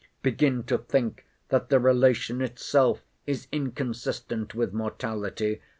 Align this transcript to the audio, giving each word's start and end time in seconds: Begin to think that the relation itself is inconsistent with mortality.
Begin 0.23 0.63
to 0.63 0.79
think 0.79 1.27
that 1.49 1.69
the 1.69 1.79
relation 1.79 2.41
itself 2.41 3.03
is 3.27 3.47
inconsistent 3.51 4.55
with 4.55 4.73
mortality. 4.73 5.61